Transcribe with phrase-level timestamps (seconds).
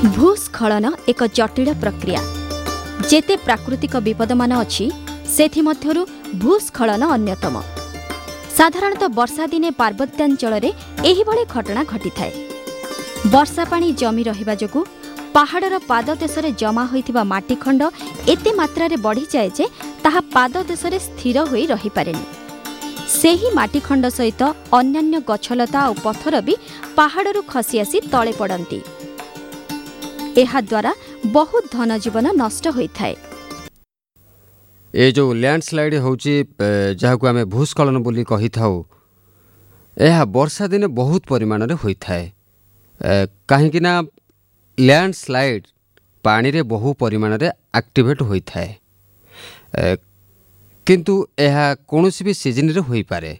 [0.00, 2.20] ଭୂସ୍ଖଳନ ଏକ ଜଟିଳ ପ୍ରକ୍ରିୟା।
[3.10, 4.86] ଯେତେ ପ୍ରାକୃତିକ ବିପଦମାନ ଅଛି
[5.36, 6.02] ସେଥିମଧ୍ୟରୁ
[6.42, 7.54] ଭୂସ୍ଖଳନ ଅନ୍ୟତମ।
[8.56, 10.70] ସାଧାରଣତଃ ବର୍ଷା ଦିନେ ପାର୍ବତ୍ୟାଞ୍ଚଳରେ
[11.10, 12.32] ଏହିଭଳି ଘଟଣା ଘଟିଥାଏ।
[13.34, 14.82] ବର୍ଷା ପାଣି ଜମି ରହିବା ଯୋଗୁଁ
[15.36, 17.82] ପାହାଡ଼ର ପାଦଦେଶରେ ଜମା ହୋଇଥିବା ମାଟିଖଣ୍ଡ
[18.32, 19.66] ଏତେ ମାତ୍ରାରେ ବଢ଼ିଯାଏ ଯେ
[20.04, 22.24] ତାହା ପାଦଦେଶରେ ସ୍ଥିର ହୋଇ ରହିପାରେନି।
[23.20, 24.42] ସେହି ମାଟିଖଣ୍ଡ ସହିତ
[24.78, 26.54] ଅନ୍ୟାନ୍ୟ ଗଛଲତା ଆଉ ପଥର ବି
[26.98, 28.80] ପାହାଡ଼ରୁ ଖସି ଆସି ତଳେ ପଡ଼ନ୍ତି।
[30.38, 30.92] ଏହାଦ୍ୱାରା
[31.34, 33.14] ବହୁତ ଧନଜୀବନ ନଷ୍ଟ ହୋଇଥାଏ
[34.94, 36.34] ଏ ଯେଉଁ ଲ୍ୟାଣ୍ଡସ୍ଲାଇଡ୍ ହେଉଛି
[37.02, 38.74] ଯାହାକୁ ଆମେ ଭୂସ୍ଖଳନ ବୋଲି କହିଥାଉ
[39.96, 42.24] ଏହା ବର୍ଷା ଦିନେ ବହୁତ ପରିମାଣରେ ହୋଇଥାଏ।
[43.00, 43.12] ଏ,
[43.50, 43.92] କାହିଁକିନା
[44.78, 45.66] ଲ୍ୟାଣ୍ଡସ୍ଲାଇଡ୍
[46.24, 47.48] ପାଣିରେ ବହୁ ପରିମାଣରେ
[47.80, 48.70] ଆକ୍ଟିଭେଟ୍ ହୋଇଥାଏ।
[49.78, 49.84] ଏ,
[50.86, 51.14] କିନ୍ତୁ
[51.46, 53.32] ଏହା କୌଣସି ବି ସିଜନରେ ହୋଇପାରେ।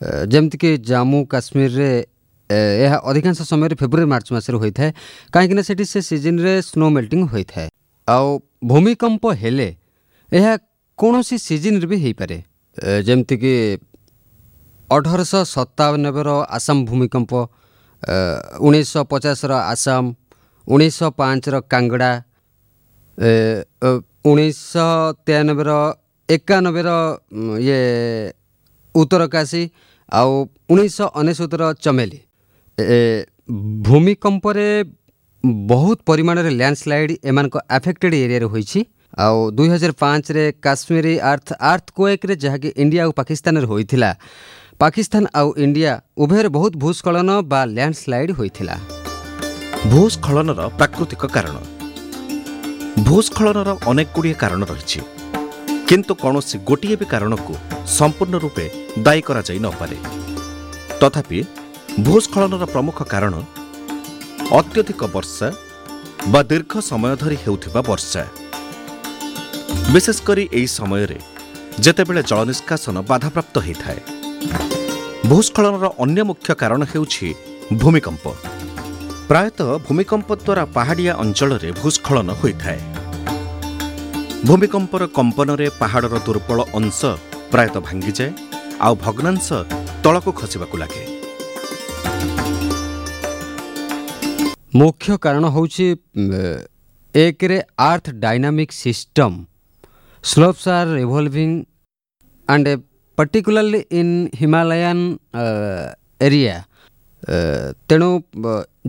[0.00, 2.04] ଏ, ଯେମିତିକି ଜାମ୍ମୁ କାଶ୍ମୀରରେ ଏ,
[2.50, 4.90] ଏହା ଅଧିକାଂଶ ସମୟରେ ଫେବୃଆରୀ ମାର୍ଚ୍ଚ ମାସରେ ହୋଇଥାଏ
[5.34, 7.68] କାହିଁକିନା ସେଠି ସେ ସିଜନରେ ସ୍ନୋ ମେଲ୍ଟିଂ ହୋଇଥାଏ
[8.08, 8.28] ଆଉ
[8.70, 9.68] ଭୂମିକମ୍ପ ହେଲେ
[10.32, 10.52] ଏହା
[10.98, 13.52] କୌଣସି ସିଜନରେ ବି ହୋଇପାରେ ଏ, ଯେମିତିକି
[14.88, 17.32] ଅଠରଶହ ସତାନବେର ଆସାମ ଭୂମିକମ୍ପ
[18.02, 18.14] ଏ,
[18.66, 20.04] ଉଣେଇଶହ ପଚାଶର ଆସାମ
[20.66, 22.10] ଉଣେଇଶହ ପାଞ୍ଚର କାଙ୍ଗଡ଼ା
[23.18, 23.30] ଏ,
[23.82, 23.88] ଅ,
[24.30, 24.88] ଉଣେଇଶହ
[25.26, 25.70] ତେୟାନବେର
[26.28, 26.88] ଏକାନବେର
[27.32, 27.80] ଉମ୍, ଇଏ
[28.94, 29.62] ଉତ୍ତରକାଶୀ
[30.12, 30.30] ଆଉ
[30.72, 32.18] ଉଣେଇଶହ ଅନେଶ୍ୱତର ଚମେଲି
[32.78, 33.24] ଏ,
[33.82, 34.68] ଭୂମିକମ୍ପରେ
[35.72, 38.80] ବହୁତ ପରିମାଣରେ ଲ୍ୟାଣ୍ଡସ୍ଲାଇଡ୍ ଏମାନଙ୍କ ଆଫେକ୍ଟେଡ୍ ଏରିଆରେ ହୋଇଛି।
[39.18, 44.10] ଆଉ ଦୁଇହଜାର ପାଞ୍ଚରେ କାଶ୍ମୀରୀ ଆର୍ଥ ଆର୍ଥ କୋଏକ୍ରେ ଯାହାକି ଇଣ୍ଡିଆ ଆଉ ପାକିସ୍ତାନରେ ହୋଇଥିଲା।
[44.78, 48.76] ପାକିସ୍ତାନ ଆଉ ଇଣ୍ଡିଆ ଉଭୟରେ ବହୁତ ଭୂସ୍ଖଳନ ବା ଲ୍ୟାଣ୍ଡସ୍ଲାଇଡ୍ ହୋଇଥିଲା।
[49.92, 51.56] ଭୂସ୍ଖଳନର ପ୍ରାକୃତିକ କାରଣ।
[53.06, 55.00] ଭୂସ୍ଖଳନର ଅନେକ ଗୁଡ଼ିଏ କାରଣ ରହିଛି।
[55.88, 57.52] କିନ୍ତୁ କୌଣସି ଗୋଟିଏ ବି କାରଣକୁ
[57.98, 58.64] ସମ୍ପୂର୍ଣ୍ଣ ରୂପେ
[59.04, 59.96] ଦାୟୀ କରାଯାଇ ନପାରେ
[61.00, 61.38] ତଥାପି
[62.06, 63.34] ଭୂସ୍ଖଳନର ପ୍ରମୁଖ କାରଣ
[64.58, 65.48] ଅତ୍ୟଧିକ ବର୍ଷା
[66.32, 68.22] ବା ଦୀର୍ଘ ସମୟ ଧରି ହେଉଥିବା ବର୍ଷା।
[69.92, 71.18] ବିଶେଷ କରି ଏହି ସମୟରେ
[71.84, 74.00] ଯେତେବେଳେ ଜଳ ନିଷ୍କାସନ ବାଧାପ୍ରାପ୍ତ ହୋଇଥାଏ।
[75.30, 77.28] ଭୂସ୍ଖଳନର ଅନ୍ୟ ମୁଖ୍ୟ କାରଣ ହେଉଛି
[77.80, 78.24] ଭୂମିକମ୍ପ।
[79.30, 82.80] ପ୍ରାୟତଃ ଭୂମିକମ୍ପ ଦ୍ୱାରା ପାହାଡ଼ିଆ ଅଞ୍ଚଳରେ ଭୂସ୍ଖଳନ ହୋଇଥାଏ।
[84.46, 87.00] ଭୂମିକମ୍ପର କମ୍ପନରେ ପାହାଡ଼ର ଦୁର୍ବଳ ଅଂଶ
[87.52, 88.30] ପ୍ରାୟତଃ ଭାଙ୍ଗିଯାଏ
[88.86, 89.46] ଆଉ ଭଗ୍ନାଂଶ
[90.04, 91.07] ତଳକୁ ଖସିବାକୁ ଲାଗେ।
[94.72, 95.86] ମୁଖ୍ୟ କାରଣ ହେଉଛି
[97.14, 99.36] ଏକରେ earth dynamic system
[100.24, 101.52] slopes are revolving
[102.48, 102.66] and
[103.18, 105.04] particularly in Himalayan
[106.20, 106.56] area
[107.88, 108.10] ତେଣୁ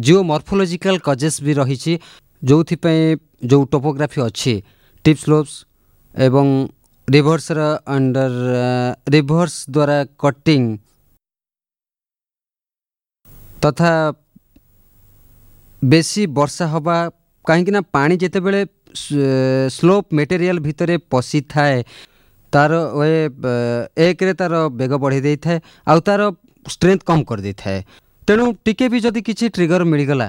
[0.06, 1.94] ଜିଓ ମର୍ଫୋଲୋଜିକାଲ୍ କଜେସ୍ ବି ରହିଛି
[2.42, 3.02] ଯେଉଁଥିପାଇଁ
[3.50, 4.54] ଯେଉଁ ଟୋପୋଗ୍ରାଫି ଅଛି
[5.06, 5.54] ଟିପ୍ ସ୍ଲୋପ୍ସ
[6.16, 6.48] ଏବଂ
[7.08, 7.60] ରିଭର୍ସର
[7.96, 8.36] ଅଣ୍ଡର
[9.16, 10.64] ରିଭର୍ସ ଦ୍ୱାରା କଟିଂ
[13.62, 13.94] ତଥା
[15.82, 16.96] ବେଶୀ ବର୍ଷା ହେବା
[17.46, 18.62] କାହିଁକିନା ପାଣି ଯେତେବେଳେ
[19.76, 21.78] ସ୍ଲୋପ୍ ମେଟେରିଆଲ ଭିତରେ ପଶିଥାଏ
[22.54, 22.74] ତା'ର
[23.06, 23.12] ଏ
[24.06, 25.58] ଏକରେ ତା'ର ବେଗ ବଢ଼େଇ ଦେଇଥାଏ
[25.92, 26.22] ଆଉ ତା'ର
[26.66, 27.80] ଷ୍ଟ୍ରେନ୍ଥ କମ୍ କରିଦେଇଥାଏ।
[28.28, 30.28] ତେଣୁ ଟିକେ ବି ଯଦି କିଛି ଟ୍ରିଗର ମିଳିଗଲା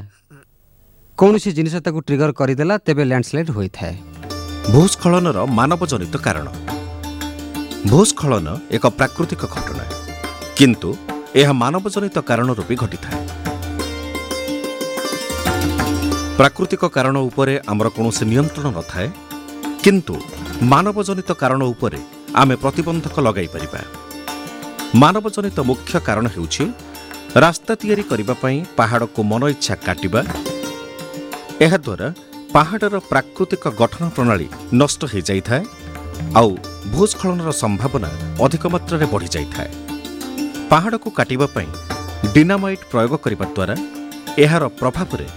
[1.19, 3.95] କୌଣସି ଜିନିଷ ତାକୁ ଟ୍ରିଗର କରିଦେଲା ତେବେ ଲ୍ୟାଣ୍ଡସ୍ଲାଇଡ୍ ହୋଇଥାଏ।
[4.75, 6.47] ଭୂସ୍ଖଳନର ମାନବଜନିତ କାରଣ।
[7.91, 9.85] ଭୂସ୍ଖଳନ ଏକ ପ୍ରାକୃତିକ ଘଟଣା
[10.59, 10.91] କିନ୍ତୁ
[11.41, 13.21] ଏହା ମାନବଜନିତ କାରଣରୁ ବି ଘଟିଥାଏ।
[16.41, 19.09] ପ୍ରାକୃତିକ କାରଣ ଉପରେ ଆମର କୌଣସି ନିୟନ୍ତ୍ରଣ ନଥାଏ
[19.85, 20.15] କିନ୍ତୁ
[20.73, 21.99] ମାନବଜନିତ କାରଣ ଉପରେ
[22.41, 23.81] ଆମେ ପ୍ରତିବନ୍ଧକ ଲଗାଇ ପାରିବା।
[25.03, 26.65] ମାନବଜନିତ ମୁଖ୍ୟ କାରଣ ହେଉଛି
[27.45, 30.21] ରାସ୍ତା ତିଆରି କରିବା ପାଇଁ ପାହାଡ଼କୁ ମନ ଇଚ୍ଛା କାଟିବା।
[31.65, 32.09] ଏହାଦ୍ୱାରା
[32.57, 34.49] ପାହାଡ଼ର ପ୍ରାକୃତିକ ଗଠନ ପ୍ରଣାଳୀ
[34.81, 35.63] ନଷ୍ଟ ହୋଇଯାଇଥାଏ
[36.41, 36.51] ଆଉ
[36.95, 38.11] ଭୂସ୍ଖଳନର ସମ୍ଭାବନା
[38.45, 39.71] ଅଧିକ ମାତ୍ରାରେ ବଢ଼ିଯାଇଥାଏ।
[40.73, 41.69] ପାହାଡ଼କୁ କାଟିବା ପାଇଁ
[42.35, 43.75] ଡିନାମାଇଟ୍ ପ୍ରୟୋଗ କରିବା ଦ୍ୱାରା
[44.45, 45.29] ଏହାର ପ୍ରଭାବରେ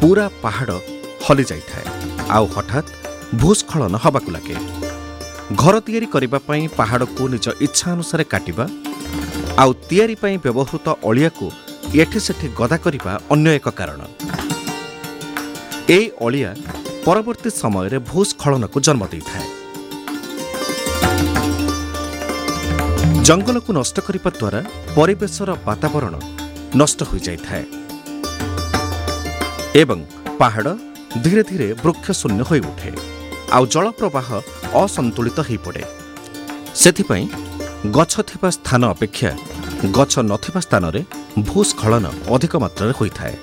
[0.00, 0.74] ପୁରା ପାହାଡ଼
[1.26, 1.86] ହଲିଯାଇଥାଏ
[2.36, 2.88] ଆଉ ହଠାତ୍
[3.40, 4.56] ଭୂସ୍ଖଳନ ହେବାକୁ ଲାଗେ।
[5.60, 8.64] ଘର ତିଆରି କରିବା ପାଇଁ ପାହାଡ଼କୁ ନିଜ ଇଚ୍ଛା ଅନୁସାରେ କାଟିବା
[9.62, 11.46] ଆଉ ତିଆରି ପାଇଁ ବ୍ୟବହୃତ ଅଳିଆକୁ
[12.02, 14.00] ଏଠି ସେଠି ଗଦା କରିବା ଅନ୍ୟ ଏକ କାରଣ।
[15.96, 16.50] ଏହି ଅଳିଆ
[17.06, 19.46] ପରବର୍ତ୍ତୀ ସମୟରେ ଭୂସ୍ଖଳନକୁ ଜନ୍ମ ଦେଇଥାଏ।
[23.26, 24.60] ଜଙ୍ଗଲକୁ ନଷ୍ଟ କରିବା ଦ୍ୱାରା
[24.96, 26.14] ପରିବେଶର ବାତାବରଣ
[26.80, 27.64] ନଷ୍ଟ ହୋଇଯାଇଥାଏ।
[29.82, 30.00] ଏବଂ
[30.40, 30.70] ପାହାଡ଼
[31.24, 32.90] ଧୀରେ ଧୀରେ ବୃକ୍ଷଶୂନ୍ୟ ହୋଇଉଠେ
[33.56, 34.28] ଆଉ ଜଳପ୍ରବାହ
[34.82, 35.84] ଅସନ୍ତୁଳିତ ହୋଇପଡ଼େ।
[36.82, 37.24] ସେଥିପାଇଁ
[37.96, 39.30] ଗଛ ଥିବା ସ୍ଥାନ ଅପେକ୍ଷା
[39.96, 41.00] ଗଛ ନଥିବା ସ୍ଥାନରେ
[41.48, 43.34] ଭୂସ୍ଖଳନ ଅଧିକ ମାତ୍ରାରେ ହୋଇଥାଏ।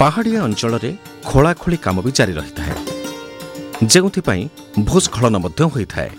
[0.00, 0.90] ପାହାଡ଼ିଆ ଅଞ୍ଚଳରେ
[1.30, 2.74] ଖୋଳାଖୋଳି କାମ ବି ଜାରି ରହିଥାଏ
[3.92, 4.42] ଯେଉଁଥିପାଇଁ
[4.88, 6.10] ଭୂସ୍ଖଳନ ମଧ୍ୟ ହୋଇଥାଏ।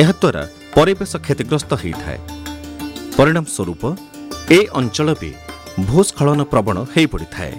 [0.00, 0.42] ଏହାଦ୍ୱାରା
[0.76, 2.18] ପରିବେଶ କ୍ଷତିଗ୍ରସ୍ତ ହୋଇଥାଏ।
[3.20, 3.82] ପରିଣାମ ସ୍ୱରୂପ
[4.56, 5.30] ଏ ଅଞ୍ଚଳ ବି
[5.88, 7.54] ଭୂସ୍ଖଳନ ପ୍ରବଣ ହୋଇପଡ଼ିଥାଏ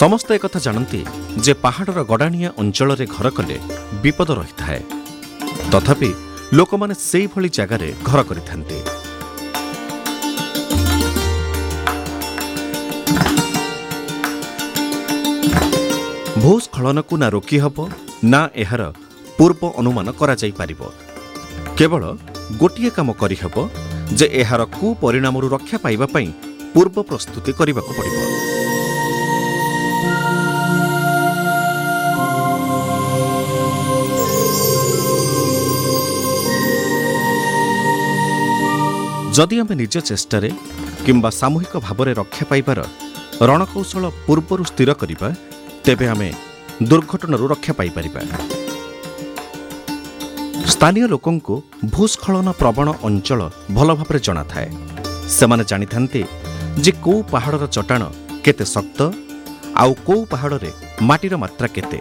[0.00, 1.00] ସମସ୍ତେ ଏକଥା ଜାଣନ୍ତି
[1.44, 3.56] ଯେ ପାହାଡ଼ର ଗଡ଼ାଣିଆ ଅଞ୍ଚଳରେ ଘର କଲେ
[4.02, 4.80] ବିପଦ ରହିଥାଏ।
[5.72, 6.10] ତଥାପି
[6.58, 8.78] ଲୋକମାନେ ସେଇଭଳି ଜାଗାରେ ଘର କରିଥାନ୍ତି।
[16.42, 17.76] ଭୂସ୍ଖଳନକୁ ନା ରୋକିହେବ
[18.32, 18.82] ନା ଏହାର
[19.38, 20.80] ପୂର୍ବ ଅନୁମାନ କରାଯାଇପାରିବ।
[21.78, 22.04] କେବଳ
[22.60, 23.54] ଗୋଟିଏ କାମ କରିହେବ
[24.18, 26.28] ଯେ ଏହାର କୁପରିଣାମରୁ ରକ୍ଷା ପାଇବା ପାଇଁ
[26.74, 28.16] ପୂର୍ବ ପ୍ରସ୍ତୁତି କରିବାକୁ ପଡ଼ିବ।
[39.36, 40.50] ଯଦି ଆମେ ନିଜ ଚେଷ୍ଟାରେ
[41.04, 42.80] କିମ୍ବା ସାମୂହିକ ଭାବରେ ରକ୍ଷା ପାଇବାର
[43.48, 45.28] ରଣକୌଶଳ ପୂର୍ବରୁ ସ୍ଥିର କରିବା
[45.84, 46.30] ତେବେ ଆମେ
[46.90, 48.20] ଦୁର୍ଘଟଣାରୁ ରକ୍ଷା ପାଇପାରିବା।
[50.82, 51.54] ସ୍ଥାନୀୟ ଲୋକଙ୍କୁ
[51.94, 53.40] ଭୂସ୍ଖଳନ ପ୍ରବଣ ଅଞ୍ଚଳ
[53.76, 54.68] ଭଲ ଭାବରେ ଜଣାଥାଏ।
[55.36, 56.22] ସେମାନେ ଜାଣିଥାନ୍ତି
[56.84, 58.02] ଯେ କେଉଁ ପାହାଡ଼ର ଚଟାଣ
[58.44, 58.98] କେତେ ଶକ୍ତ
[59.82, 60.70] ଆଉ କେଉଁ ପାହାଡ଼ରେ
[61.08, 61.98] ମାଟିର ମାତ୍ରା କେତେ।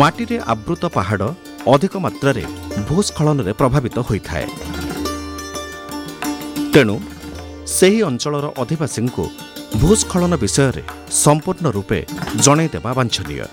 [0.00, 1.22] ମାଟିରେ ଆବୃତ ପାହାଡ଼
[1.74, 2.44] ଅଧିକ ମାତ୍ରାରେ
[2.88, 4.46] ଭୂସ୍ଖଳନରେ ପ୍ରଭାବିତ ହୋଇଥାଏ।
[6.72, 6.96] ତେଣୁ
[7.76, 9.24] ସେହି ଅଞ୍ଚଳର ଅଧିବାସୀଙ୍କୁ
[9.80, 10.82] ଭୂସ୍ଖଳନ ବିଷୟରେ
[11.24, 11.98] ସମ୍ପୂର୍ଣ୍ଣ ରୂପେ
[12.44, 13.48] ଜଣାଇଦେବା ବାଞ୍ଛନୀୟ।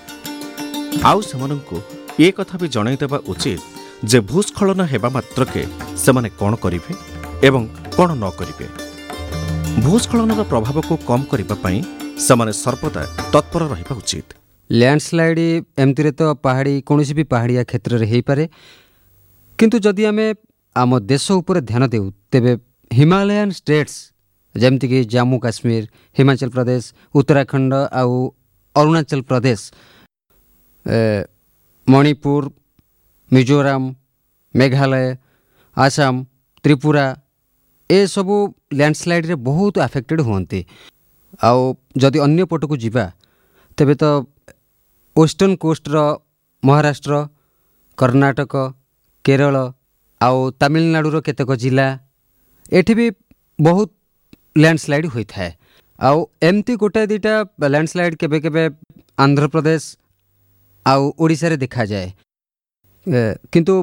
[1.02, 1.76] ଆଉ ସେମାନଙ୍କୁ
[2.24, 3.60] ଏ କଥା ବି ଜଣାଇଦେବା ଉଚିତ
[4.10, 5.62] ଯେ ଭୂସ୍ଖଳନ ହେବା ମାତ୍ରକେ
[6.04, 6.92] ସେମାନେ କ'ଣ କରିବେ
[7.48, 7.62] ଏବଂ
[7.96, 8.66] କ'ଣ ନ କରିବେ।
[9.84, 11.78] ଭୂସ୍ଖଳନର ପ୍ରଭାବକୁ କମ୍ କରିବା ପାଇଁ
[12.26, 13.02] ସେମାନେ ସର୍ବଦା
[13.32, 14.28] ତତ୍ପର ରହିବା ଉଚିତ।
[14.70, 15.44] ଲ୍ୟାଣ୍ଡସ୍ଲାଇଡ୍
[15.82, 18.44] ଏମିତିରେ ତ ପାହାଡ଼ି କୌଣସି ବି ପାହାଡ଼ିଆ କ୍ଷେତ୍ରରେ ହୋଇପାରେ।
[19.58, 20.26] କିନ୍ତୁ ଯଦି ଆମେ
[20.76, 22.52] ଆମ ଦେଶ ଉପରେ ଧ୍ୟାନ ଦେଉ ତେବେ
[22.90, 23.94] ହିମାଲୟାନ୍ ଷ୍ଟେଟ୍ସ
[24.54, 25.84] ଯେମିତିକି ଜାମ୍ମୁ କାଶ୍ମୀର
[26.16, 26.82] ହିମାଚଳ ପ୍ରଦେଶ
[27.18, 28.14] ଉତ୍ତରାଖଣ୍ଡ ଆଉ
[28.76, 29.60] ଅରୁଣାଚଳ ପ୍ରଦେଶ
[30.86, 30.98] ଏ,
[31.86, 32.42] ମଣିପୁର
[33.30, 33.82] ମିଜୋରାମ
[34.54, 35.08] ମେଘାଳୟ
[35.76, 36.14] ଆସାମ
[36.64, 37.06] ତ୍ରିପୁରା
[37.90, 38.36] ଏସବୁ
[38.74, 40.60] ଲ୍ୟାଣ୍ଡସ୍ଲାଇଡ଼୍ରେ ବହୁତ ଆଫେକ୍ଟେଡ଼ ହୁଅନ୍ତି
[41.40, 41.60] ଆଉ
[42.02, 43.04] ଯଦି ଅନ୍ୟ ପଟକୁ ଯିବା
[43.78, 44.04] ତେବେ ତ
[45.16, 45.96] ୱେଷ୍ଟର୍ଣ୍ଣ କୋଷ୍ଟର
[46.62, 47.14] ମହାରାଷ୍ଟ୍ର
[47.98, 48.54] କର୍ଣ୍ଣାଟକ
[49.24, 49.56] କେରଳ
[50.20, 51.86] ଆଉ ତାମିଲନାଡ଼ୁର କେତେକ ଜିଲ୍ଲା
[52.72, 53.06] ଏଠି ବି
[53.58, 53.90] ବହୁତ
[54.56, 55.50] ଲ୍ୟାଣ୍ଡସ୍ଲାଇଡ୍ ହୋଇଥାଏ
[55.98, 57.34] ଆଉ ଏମିତି ଗୋଟାଏ ଦୁଇଟା
[57.64, 58.64] ଲ୍ୟାଣ୍ଡସ୍ଲାଇଡ୍ କେବେ କେବେ
[59.18, 59.84] ଆନ୍ଧ୍ରପ୍ରଦେଶ
[60.86, 62.08] ଆଉ ଓଡ଼ିଶାରେ ଦେଖାଯାଏ
[63.06, 63.20] ଏ,
[63.52, 63.74] କିନ୍ତୁ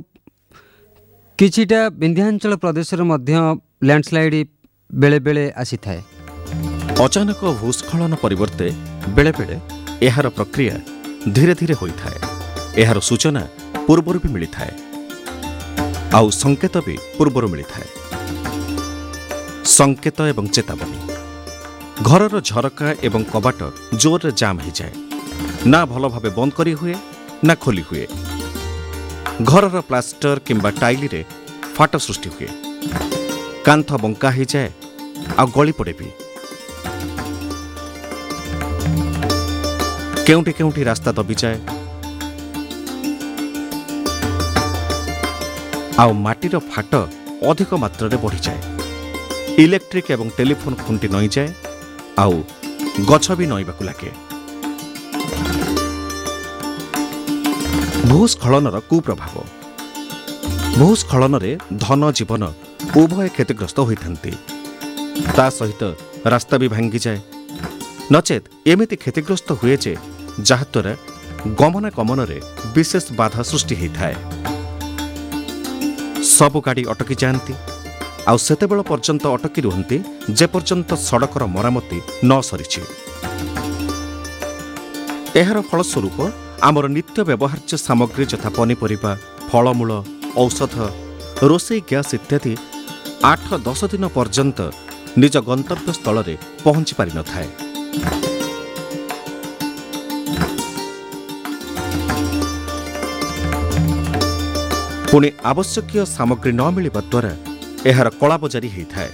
[1.39, 3.33] କିଛିଟା ବିନ୍ଧ୍ୟାଞ୍ଚଳ ପ୍ରଦେଶରେ ମଧ୍ୟ
[3.87, 4.39] ଲ୍ୟାଣ୍ଡସ୍ଲାଇଡ୍
[4.89, 5.99] ବେଳେବେଳେ ଆସିଥାଏ
[7.05, 8.67] ଅଚାନକ ଭୂସ୍ଖଳନ ପରିବର୍ତ୍ତେ
[9.17, 9.55] ବେଳେବେଳେ
[10.07, 10.75] ଏହାର ପ୍ରକ୍ରିୟା
[11.35, 12.17] ଧୀରେ ଧୀରେ ହୋଇଥାଏ
[12.81, 13.43] ଏହାର ସୂଚନା
[13.87, 14.73] ପୂର୍ବରୁ ବି ମିଳିଥାଏ
[16.17, 17.87] ଆଉ ସଂକେତ ବି ପୂର୍ବରୁ ମିଳିଥାଏ
[19.71, 20.99] ସଂକେତ ଏବଂ ଚେତାବନୀ
[22.07, 23.59] ଘରର ଝରକା ଏବଂ କବାଟ
[24.01, 24.93] ଜୋରରେ ଜାମ୍ ହୋଇଯାଏ
[25.65, 26.95] ନା ଭଲ ଭାବେ ବନ୍ଦ କରି ହୁଏ
[27.43, 28.05] ନା ଖୋଲି ହୁଏ
[29.43, 31.21] ଘରର ପ୍ଲାଷ୍ଟର କିମ୍ବା ଟାଇଲିରେ
[31.75, 32.49] ଫାଟ ସୃଷ୍ଟି ହୁଏ
[33.65, 34.69] କାନ୍ଥ ବଙ୍କା ହୋଇଯାଏ
[35.37, 36.07] ଆଉ ଗଳି ପଡ଼େ ବି
[40.25, 41.57] କେଉଁଠି କେଉଁଠି ରାସ୍ତା ଦବିଯାଏ
[46.01, 46.93] ଆଉ ମାଟିର ଫାଟ
[47.49, 48.59] ଅଧିକ ମାତ୍ରାରେ ବଢ଼ିଯାଏ
[49.63, 51.49] ଇଲେକ୍ଟ୍ରିକ୍ ଏବଂ ଟେଲିଫୋନ୍ ଖୁଣ୍ଟି ନଇଁଯାଏ
[52.17, 52.35] ଆଉ
[53.09, 54.11] ଗଛ ବି ନଇବାକୁ ଲାଗେ
[58.11, 59.33] ଭୂସ୍ଖଳନର କୁପ୍ରଭାବ।
[60.79, 61.51] ଭୂସ୍ଖଳନରେ
[61.83, 62.43] ଧନ ଜୀବନ
[63.01, 64.31] ଉଭୟ କ୍ଷତିଗ୍ରସ୍ତ ହୋଇଥାନ୍ତି।
[65.37, 65.81] ତା ସହିତ
[66.33, 67.19] ରାସ୍ତା ବି ଭାଙ୍ଗିଯାଏ।
[68.13, 69.93] ନଚେତ୍ ଏମିତି କ୍ଷତିଗ୍ରସ୍ତ ହୁଏ ଯେ
[70.49, 70.93] ଯାହାଦ୍ୱାରା
[71.59, 72.37] ଗମନାଗମନରେ
[72.75, 74.15] ବିଶେଷ ବାଧା ସୃଷ୍ଟି ହୋଇଥାଏ।
[76.35, 77.53] ସବୁ ଗାଡ଼ି ଅଟକି ଯାଆନ୍ତି।
[78.29, 79.97] ଆଉ ସେତେବେଳ ପର୍ଯ୍ୟନ୍ତ ଅଟକି ରୁହନ୍ତି
[80.39, 81.99] ଯେପର୍ଯ୍ୟନ୍ତ ସଡ଼କର ମରାମତି
[82.29, 82.81] ନ ସରିଛି।
[85.41, 86.19] ଏହାର ଫଳସ୍ୱରୂପ
[86.67, 89.11] ଆମର ନିତ୍ୟ ବ୍ୟବହାର୍ଯ୍ୟ ସାମଗ୍ରୀ ଯଥା ପନିପରିବା
[89.49, 89.91] ଫଳମୂଳ
[90.43, 90.75] ଔଷଧ
[91.49, 92.53] ରୋଷେଇ ଗ୍ୟାସ୍ ଇତ୍ୟାଦି
[93.31, 94.59] ଆଠ ଦଶ ଦିନ ପର୍ଯ୍ୟନ୍ତ
[95.21, 97.47] ନିଜ ଗନ୍ତବ୍ୟ ସ୍ଥଳରେ ପହଞ୍ଚି ପାରିନଥାଏ।
[105.09, 107.33] ପୁଣି ଆବଶ୍ୟକୀୟ ସାମଗ୍ରୀ ନ ମିଳିବା ଦ୍ୱାରା
[107.89, 109.09] ଏହାର କଳାବଜାରୀ ହୋଇଥାଏ।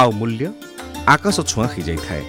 [0.00, 0.44] ଆଉ ମୂଲ୍ୟ
[1.14, 2.24] ଆକାଶ ଛୁଆଁ ହୋଇଯାଇଥାଏ।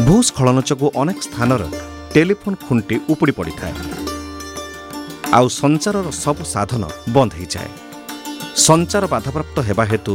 [0.00, 1.62] ଭୂସ୍ଖଳନ ଯୋଗୁଁ ଅନେକ ସ୍ଥାନର
[2.14, 3.74] ଟେଲିଫୋନ୍ ଖୁଣ୍ଟି ଉପୁଡ଼ି ପଡ଼ିଥାଏ
[5.36, 6.82] ଆଉ ସଞ୍ଚାରର ସବୁ ସାଧନ
[7.14, 7.70] ବନ୍ଦ ହୋଇଯାଏ
[8.64, 10.14] ସଞ୍ଚାର ବାଧାପ୍ରାପ୍ତ ହେବା ହେତୁ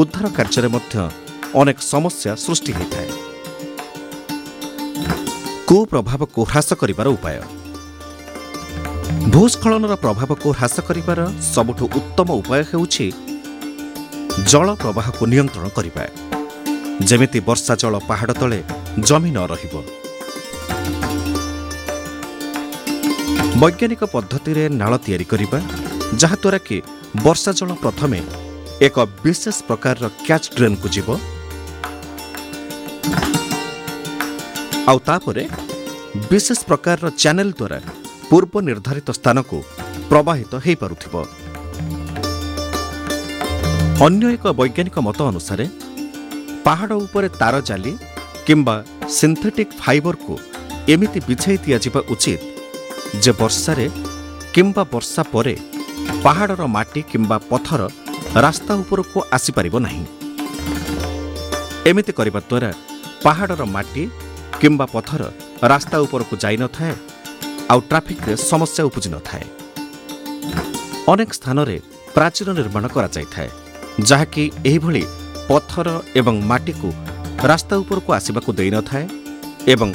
[0.00, 0.94] ଉଦ୍ଧାର କାର୍ଯ୍ୟରେ ମଧ୍ୟ
[1.60, 3.08] ଅନେକ ସମସ୍ୟା ସୃଷ୍ଟି ହୋଇଥାଏ
[5.68, 7.36] କୁପ୍ରଭାବକୁ ହ୍ରାସ କରିବାର ଉପାୟ
[9.32, 11.20] ଭୂସ୍ଖଳନର ପ୍ରଭାବକୁ ହ୍ରାସ କରିବାର
[11.54, 13.06] ସବୁଠୁ ଉତ୍ତମ ଉପାୟ ହେଉଛି
[14.50, 16.04] ଜଳ ପ୍ରବାହକୁ ନିୟନ୍ତ୍ରଣ କରିବା
[17.04, 18.60] ଯେମିତି ବର୍ଷା ଜଳ ପାହାଡ଼ ତଳେ
[19.08, 19.74] ଜମି ନ ରହିବ।
[23.60, 25.58] ବୈଜ୍ଞାନିକ ପଦ୍ଧତିରେ ନାଳ ତିଆରି କରିବା
[26.20, 26.76] ଯାହାଦ୍ୱାରା କି
[27.24, 28.18] ବର୍ଷା ଜଳ ପ୍ରଥମେ
[28.86, 31.08] ଏକ ବିଶେଷ ପ୍ରକାରର କ୍ୟାଚ୍ ଡ୍ରେନ୍କୁ ଯିବ।
[34.90, 35.44] ଆଉ ତାପରେ
[36.30, 37.78] ବିଶେଷ ପ୍ରକାରର ଚ୍ୟାନେଲ ଦ୍ୱାରା
[38.28, 39.56] ପୂର୍ବ ନିର୍ଦ୍ଧାରିତ ସ୍ଥାନକୁ
[40.10, 41.14] ପ୍ରବାହିତ ହୋଇପାରୁଥିବ।
[44.06, 45.66] ଅନ୍ୟ ଏକ ବୈଜ୍ଞାନିକ ମତ ଅନୁସାରେ
[46.66, 47.92] ପାହାଡ଼ ଉପରେ ତାର ଜାଲି
[48.46, 48.74] କିମ୍ବା
[49.16, 50.34] ସିନ୍ଥେଟିକ୍ ଫାଇବରକୁ
[50.92, 52.40] ଏମିତି ବିଛାଇ ଦିଆଯିବା ଉଚିତ
[53.22, 53.86] ଯେ ବର୍ଷାରେ
[54.54, 55.54] କିମ୍ବା ବର୍ଷା ପରେ
[56.24, 57.80] ପାହାଡ଼ର ମାଟି କିମ୍ବା ପଥର
[58.44, 60.04] ରାସ୍ତା ଉପରକୁ ଆସିପାରିବ ନାହିଁ।
[61.90, 62.70] ଏମିତି କରିବା ଦ୍ୱାରା
[63.24, 64.02] ପାହାଡ଼ର ମାଟି
[64.60, 65.22] କିମ୍ବା ପଥର
[65.72, 66.94] ରାସ୍ତା ଉପରକୁ ଯାଇନଥାଏ
[67.72, 69.44] ଆଉ ଟ୍ରାଫିକ୍ରେ ସମସ୍ୟା ଉପୁଜି ନଥାଏ।
[71.12, 71.76] ଅନେକ ସ୍ଥାନରେ
[72.16, 73.48] ପ୍ରାଚୀର ନିର୍ମାଣ କରାଯାଇଥାଏ
[74.10, 75.02] ଯାହାକି ଏହିଭଳି
[75.48, 75.88] ପଥର
[76.20, 76.88] ଏବଂ ମାଟିକୁ
[77.50, 79.04] ରାସ୍ତା ଉପରକୁ ଆସିବାକୁ ଦେଇନଥାଏ
[79.74, 79.88] ଏବଂ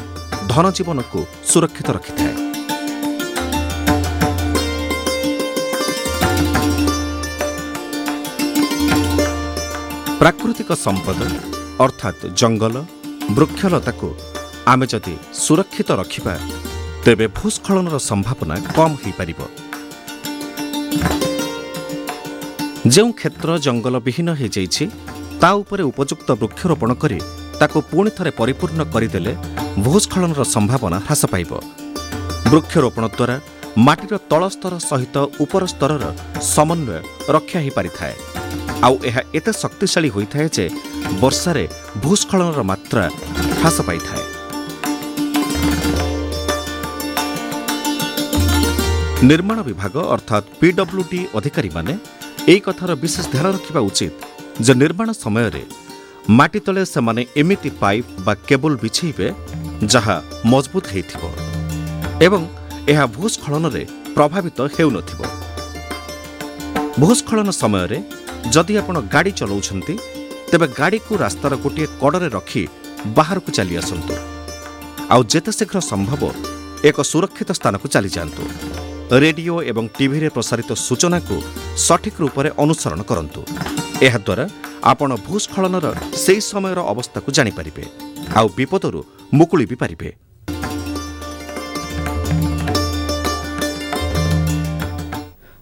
[0.51, 2.36] ଧନଜୀବନକୁ ସୁରକ୍ଷିତ ରଖିଥାଏ।
[10.22, 11.20] ପ୍ରାକୃତିକ ସମ୍ପଦ
[11.86, 12.75] ଅର୍ଥାତ୍ ଜଙ୍ଗଲ
[13.38, 14.10] ବୃକ୍ଷଲତାକୁ
[14.72, 15.15] ଆମେ ଯଦି
[15.46, 16.34] ସୁରକ୍ଷିତ ରଖିବା
[17.03, 19.39] ତେବେ ଭୂସ୍ଖଳନର ସମ୍ଭାବନା କମ୍ ହୋଇପାରିବ।
[22.93, 24.86] ଯେଉଁ କ୍ଷେତ୍ର ଜଙ୍ଗଲ ବିହୀନ ହୋଇଯାଇଛି
[25.42, 27.18] ତା ଉପରେ ଉପଯୁକ୍ତ ବୃକ୍ଷରୋପଣ କରି
[27.60, 29.32] ତାକୁ ପୁଣି ଥରେ ପରିପୂର୍ଣ୍ଣ କରିଦେଲେ
[29.86, 31.52] ଭୂସ୍ଖଳନର ସମ୍ଭାବନା ହ୍ରାସ ପାଇବ।
[32.52, 33.36] ବୃକ୍ଷରୋପଣ ଦ୍ୱାରା
[33.88, 36.04] ମାଟିର ତଳ ସ୍ତର ସହିତ ଉପର ସ୍ତରର
[36.56, 36.98] ସମନ୍ୱୟ
[37.36, 38.16] ରକ୍ଷା ହୋଇପାରିଥାଏ।
[38.86, 40.66] ଆଉ ଏହା ଏତେ ଶକ୍ତିଶାଳୀ ହୋଇଥାଏ ଯେ
[41.22, 41.64] ବର୍ଷାରେ
[42.04, 43.04] ଭୂସ୍ଖଳନର ମାତ୍ରା
[43.60, 44.26] ହ୍ରାସ ପାଇଥାଏ।
[49.30, 51.94] ନିର୍ମାଣ ବିଭାଗ ଅର୍ଥାତ୍ ପିଡବ୍ଲ୍ୟୁଡି ଅଧିକାରୀମାନେ
[52.52, 54.14] ଏହି କଥାର ବିଶେଷ ଧ୍ୟାନ ରଖିବା ଉଚିତ
[54.60, 55.63] ଯେ ନିର୍ମାଣ ସମୟରେ
[56.38, 59.27] ମାଟି ତଳେ ସେମାନେ ଏମିତି ପାଇପ୍ ବା କେବୁଲ ବିଛେଇବେ
[59.93, 60.15] ଯାହା
[60.51, 61.24] ମଜବୁତ ହୋଇଥିବ
[62.27, 62.41] ଏବଂ
[62.91, 63.84] ଏହା ଭୂସ୍ଖଳନରେ
[64.15, 65.20] ପ୍ରଭାବିତ ହେଉନଥିବ।
[67.01, 68.00] ଭୂସ୍ଖଳନ ସମୟରେ
[68.53, 69.96] ଯଦି ଆପଣ ଗାଡ଼ି ଚଲାଉଛନ୍ତି
[70.51, 72.63] ତେବେ ଗାଡ଼ିକୁ ରାସ୍ତାର ଗୋଟିଏ କଡ଼ରେ ରଖି
[73.17, 74.13] ବାହାରକୁ ଚାଲି ଆସନ୍ତୁ।
[75.13, 76.22] ଆଉ ଯେତେ ଶୀଘ୍ର ସମ୍ଭବ
[76.89, 78.43] ଏକ ସୁରକ୍ଷିତ ସ୍ଥାନକୁ ଚାଲିଯାଆନ୍ତୁ।
[79.24, 81.36] ରେଡିଓ ଏବଂ ଟିଭିରେ ପ୍ରସାରିତ ସୂଚନାକୁ
[81.86, 83.41] ସଠିକ୍ ରୂପରେ ଅନୁସରଣ କରନ୍ତୁ।
[84.08, 84.46] ଏହାଦ୍ୱାରା
[84.91, 85.86] ଆପଣ ଭୂସ୍ଖଳନର
[86.24, 87.84] ସେହି ସମୟର ଅବସ୍ଥାକୁ ଜାଣିପାରିବେ
[88.39, 89.00] ଆଉ ବିପଦରୁ
[89.38, 90.10] ମୁକୁଳି ବି ପାରିବେ।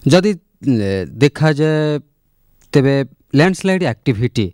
[0.04, 0.32] ଯଦି
[1.22, 1.80] ଦେଖାଯାଏ
[2.72, 2.94] ତେବେ
[3.38, 4.46] ଲ୍ୟାଣ୍ଡସ୍ଲାଇଡ୍ ଆକ୍ଟିଭିଟି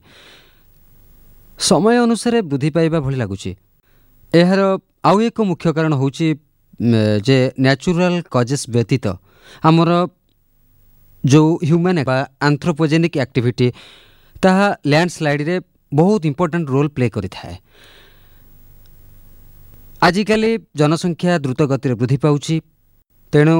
[1.69, 3.53] ସମୟ ଅନୁସାରେ ବୃଦ୍ଧି ପାଇବା ଭଳି ଲାଗୁଛି।
[4.33, 4.61] ଏହାର
[5.11, 6.27] ଆଉ ଏକ ମୁଖ୍ୟ କାରଣ ହେଉଛି
[7.27, 9.07] ଯେ ନ୍ୟାଚୁରାଲ କଜେସ୍ ବ୍ୟତୀତ
[9.69, 9.91] ଆମର
[11.33, 12.17] ଯେଉଁ ହ୍ୟୁମାନ୍ ବା
[12.49, 13.69] ଆନ୍ଥ୍ରୋପୋଜେନିକ୍ ଆକ୍ଟିଭିଟି
[14.43, 15.57] ତାହା ଲ୍ୟାଣ୍ଡସ୍ଲାଇଡ୍ରେ
[15.93, 17.55] ବହୁତ ଇମ୍ପୋର୍ଟାଣ୍ଟ ରୋଲ୍ ପ୍ଲେ କରିଥାଏ
[20.07, 22.57] ଆଜିକାଲି ଜନସଂଖ୍ୟା ଦ୍ରୁତ ଗତିରେ ବୃଦ୍ଧି ପାଉଛି
[23.33, 23.57] ତେଣୁ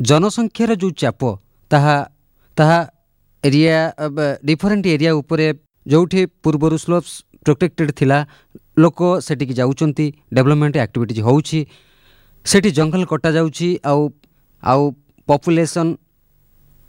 [0.00, 1.20] ଜନସଂଖ୍ୟାର ଯେଉଁ ଚାପ
[1.70, 1.96] ତାହା
[2.56, 2.78] ତାହା
[3.44, 3.76] ଏରିଆ
[4.48, 5.46] ଡିଫରେଣ୍ଟ ଏରିଆ ଉପରେ
[5.86, 7.12] ଯେଉଁଠି ପୂର୍ବରୁ ସ୍ଲୋପ୍ସ
[7.46, 8.18] ପ୍ରୋଟେକ୍ଟେଡ୍ ଥିଲା
[8.78, 10.06] ଲୋକ ସେଠିକି ଯାଉଛନ୍ତି
[10.36, 11.58] ଡେଭଲପମେଣ୍ଟ ଆକ୍ଟିଭିଟିଜ୍ ହେଉଛି
[12.46, 14.02] ସେଠି ଜଙ୍ଗଲ କଟାଯାଉଛି ଆଉ
[14.62, 14.82] ଆଉ
[15.28, 15.90] ପପୁଲେସନ୍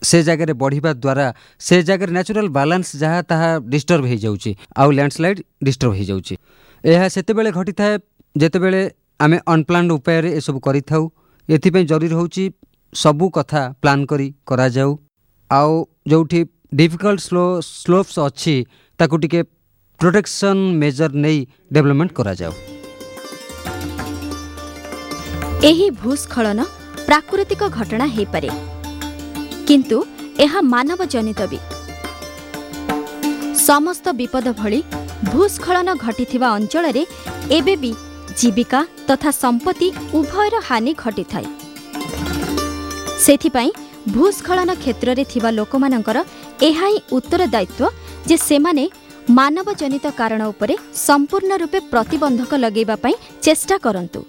[0.09, 1.27] ସେ ଜାଗାରେ ବଢ଼ିବା ଦ୍ୱାରା
[1.67, 6.35] ସେ ଜାଗାରେ ନ୍ୟାଚୁରାଲ ବାଲାନ୍ସ ଯାହା ତାହା ଡିଷ୍ଟର୍ବ ହୋଇଯାଉଛି ଆଉ ଲ୍ୟାଣ୍ଡସ୍ଲାଇଡ୍ ଡିଷ୍ଟର୍ବ ହୋଇଯାଉଛି।
[6.83, 7.93] ଏହା ସେତେବେଳେ ଘଟିଥାଏ
[8.35, 8.81] ଯେତେବେଳେ
[9.23, 11.03] ଆମେ ଅନପ୍ଲାନ୍ଡ ଉପାୟରେ ଏସବୁ କରିଥାଉ।
[11.49, 12.43] ଏଥିପାଇଁ ଜରୁରୀ ହେଉଛି
[12.93, 14.91] ସବୁ କଥା ପ୍ଲାନ୍ କରି କରାଯାଉ।
[15.51, 15.73] ଆଉ
[16.11, 16.41] ଯେଉଁଠି
[16.79, 17.45] ଡିଫିକଲ୍ଟ ସ୍ଲୋ
[17.79, 18.55] ସ୍ଲୋପ୍ସ ଅଛି
[18.99, 19.41] ତାକୁ ଟିକେ
[19.99, 21.37] ପ୍ରୋଟେକ୍ସନ୍ ମେଜର ନେଇ
[21.73, 22.53] ଡେଭଲପମେଣ୍ଟ କରାଯାଉ।
[25.69, 26.59] ଏହି ଭୂସ୍ଖଳନ
[27.07, 28.49] ପ୍ରାକୃତିକ ଘଟଣା ହୋଇପାରେ।
[29.67, 29.97] କିନ୍ତୁ
[30.45, 31.59] ଏହା ମାନବ ଜନିତ ବି।
[33.67, 34.79] ସମସ୍ତ ବିପଦ ଭଳି
[35.31, 37.03] ଭୂସ୍ଖଳନ ଘଟିଥିବା ଅଞ୍ଚଳରେ
[37.57, 37.91] ଏବେ ବି
[38.39, 38.79] ଜୀବିକା
[39.09, 39.87] ତଥା ସମ୍ପତ୍ତି
[40.19, 41.47] ଉଭୟର ହାନି ଘଟିଥାଏ।
[43.25, 43.71] ସେଥିପାଇଁ
[44.15, 46.17] ଭୂସ୍ଖଳନ କ୍ଷେତ୍ରରେ ଥିବା ଲୋକମାନଙ୍କର
[46.69, 47.93] ଏହା ହିଁ ଉତ୍ତରଦାୟିତ୍ୱ
[48.29, 48.85] ଯେ ସେମାନେ
[49.37, 50.75] ମାନବ ଜନିତ କାରଣ ଉପରେ
[51.07, 53.15] ସମ୍ପୂର୍ଣ୍ଣ ରୂପେ ପ୍ରତିବନ୍ଧକ ଲଗାଇବା ପାଇଁ
[53.45, 54.21] ଚେଷ୍ଟା କରନ୍ତୁ।